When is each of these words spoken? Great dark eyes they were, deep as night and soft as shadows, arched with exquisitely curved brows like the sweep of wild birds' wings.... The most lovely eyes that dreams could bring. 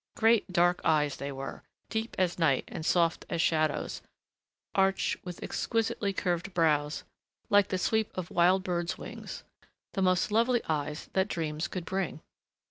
Great 0.15 0.51
dark 0.51 0.81
eyes 0.83 1.17
they 1.17 1.31
were, 1.31 1.61
deep 1.91 2.15
as 2.17 2.39
night 2.39 2.63
and 2.69 2.83
soft 2.83 3.23
as 3.29 3.39
shadows, 3.39 4.01
arched 4.73 5.23
with 5.23 5.43
exquisitely 5.43 6.11
curved 6.11 6.55
brows 6.55 7.03
like 7.51 7.67
the 7.67 7.77
sweep 7.77 8.09
of 8.17 8.31
wild 8.31 8.63
birds' 8.63 8.97
wings.... 8.97 9.43
The 9.93 10.01
most 10.01 10.31
lovely 10.31 10.63
eyes 10.67 11.07
that 11.13 11.27
dreams 11.27 11.67
could 11.67 11.85
bring. 11.85 12.21